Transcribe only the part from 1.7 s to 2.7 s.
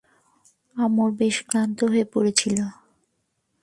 হয়ে পড়েছিল।